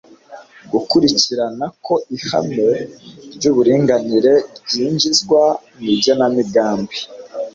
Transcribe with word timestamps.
gukurikirana 0.71 1.65
ko 1.85 1.93
ihame 2.17 2.67
ry'uburinganire 3.35 4.33
ryinjizwa 4.67 5.41
mu 5.81 5.87
igenamigambi 5.95 6.97